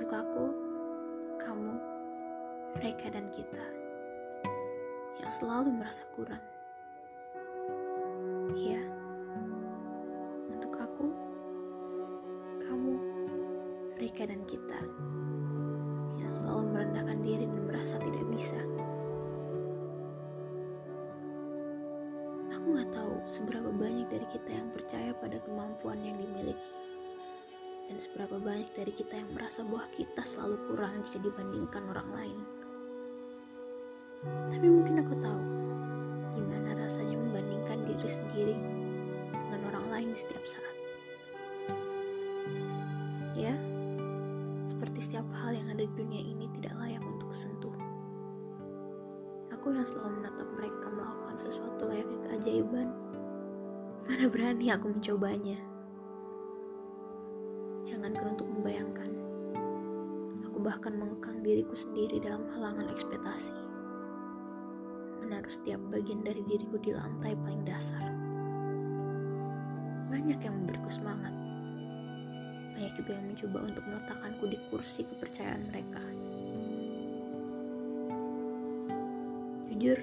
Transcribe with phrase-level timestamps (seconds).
[0.00, 0.46] untuk aku,
[1.36, 1.76] kamu,
[2.72, 3.66] mereka, dan kita
[5.20, 6.40] yang selalu merasa kurang.
[8.56, 8.80] Ya,
[10.48, 11.12] untuk aku,
[12.64, 12.92] kamu,
[14.00, 14.80] mereka, dan kita
[16.16, 18.56] yang selalu merendahkan diri dan merasa tidak bisa.
[22.56, 26.56] Aku nggak tahu seberapa banyak dari kita yang percaya pada kemampuan yang dimiliki
[27.90, 32.38] dan seberapa banyak dari kita yang merasa bahwa kita selalu kurang jika dibandingkan orang lain.
[34.22, 35.42] Tapi mungkin aku tahu
[36.38, 38.56] gimana rasanya membandingkan diri sendiri
[39.34, 40.76] dengan orang lain setiap saat.
[43.34, 43.58] Ya,
[44.70, 47.74] seperti setiap hal yang ada di dunia ini tidak layak untuk sentuh.
[49.50, 52.88] Aku yang selalu menatap mereka melakukan sesuatu layaknya keajaiban.
[54.06, 55.69] Mana berani aku mencobanya.
[58.00, 59.10] Jangankan untuk membayangkan.
[60.48, 63.52] Aku bahkan mengekang diriku sendiri dalam halangan ekspektasi.
[65.20, 68.08] Menaruh setiap bagian dari diriku di lantai paling dasar.
[70.08, 71.28] Banyak yang memberiku semangat.
[72.72, 76.02] Banyak juga yang mencoba untuk meletakkanku di kursi kepercayaan mereka.
[79.76, 80.00] Jujur,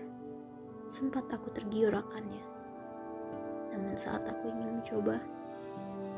[0.93, 2.45] sempat aku tergiur akannya.
[3.73, 5.17] Namun saat aku ingin mencoba,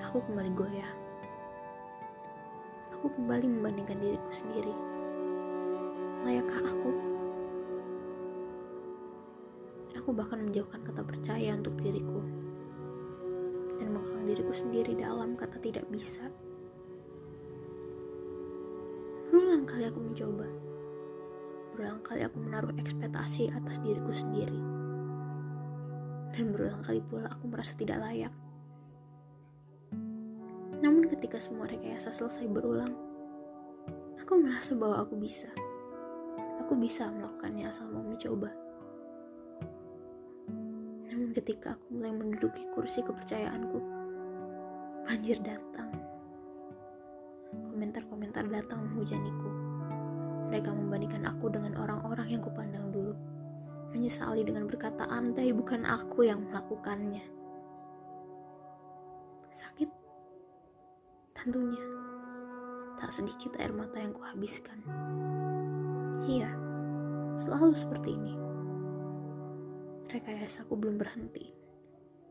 [0.04, 1.09] aku kembali goyah.
[3.00, 4.76] Aku kembali membandingkan diriku sendiri.
[6.28, 6.92] Layakkah aku?
[10.04, 12.20] Aku bahkan menjauhkan kata percaya untuk diriku
[13.80, 16.28] dan mengekang diriku sendiri dalam kata tidak bisa.
[19.32, 20.48] Berulang kali aku mencoba.
[21.72, 24.60] Berulang kali aku menaruh ekspektasi atas diriku sendiri.
[26.36, 28.36] Dan berulang kali pula aku merasa tidak layak.
[31.20, 32.96] Ketika semua rekayasa selesai berulang,
[34.24, 35.52] aku merasa bahwa aku bisa.
[36.64, 38.48] Aku bisa melakukannya asal mau mencoba.
[41.12, 43.84] Namun ketika aku mulai menduduki kursi kepercayaanku,
[45.04, 45.92] banjir datang.
[47.68, 49.52] Komentar-komentar datang menghujaniku.
[50.48, 53.12] Mereka membandingkan aku dengan orang-orang yang kupandang dulu.
[53.92, 57.28] Menyesali dengan berkata andai bukan aku yang melakukannya.
[59.52, 59.99] Sakit?
[61.40, 61.80] Tentunya.
[63.00, 64.76] Tak sedikit air mata yang kuhabiskan.
[66.28, 66.52] Iya,
[67.40, 68.36] selalu seperti ini.
[70.12, 71.48] Rekayasaku belum berhenti.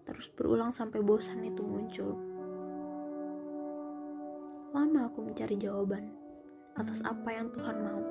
[0.05, 2.21] Terus berulang sampai bosan itu muncul.
[4.77, 6.13] Lama aku mencari jawaban
[6.77, 8.05] atas apa yang Tuhan mau.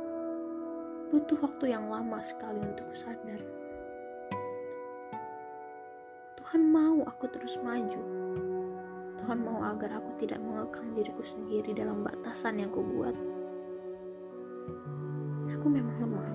[1.14, 3.42] Butuh waktu yang lama sekali untuk sadar.
[6.42, 8.17] Tuhan mau aku terus maju.
[9.28, 13.12] Tuhan mau agar aku tidak mengekang diriku sendiri dalam batasan yang kubuat.
[15.52, 16.32] Aku memang lemah.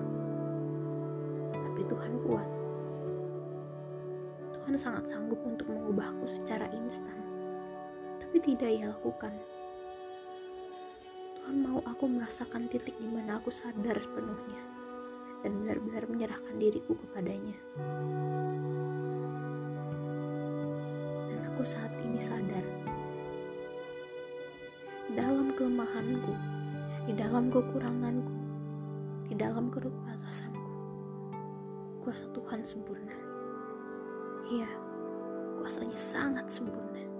[1.57, 2.45] Tapi Tuhan kuat.
[4.53, 7.17] Tuhan sangat sanggup untuk mengubahku secara instan.
[8.21, 9.33] Tapi tidak ia lakukan.
[11.41, 14.61] Tuhan mau aku merasakan titik di mana aku sadar sepenuhnya
[15.41, 17.57] dan benar-benar menyerahkan diriku kepadanya.
[21.53, 22.65] Aku saat ini sadar
[25.13, 26.33] dalam kelemahanku,
[27.05, 28.33] di dalam kekuranganku,
[29.29, 30.69] di dalam keterbatasanku,
[32.01, 33.13] kuasa Tuhan sempurna.
[34.49, 34.65] Iya,
[35.61, 37.12] kuasanya sangat sempurna.